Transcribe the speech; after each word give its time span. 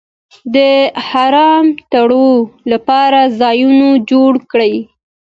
د 0.53 0.57
احرام 1.01 1.65
تړلو 1.91 2.27
لپاره 2.71 3.19
ځایونه 3.41 3.87
جوړ 4.11 4.31
کړي. 4.51 4.75